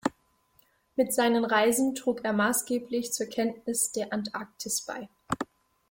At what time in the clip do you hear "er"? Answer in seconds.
2.25-2.33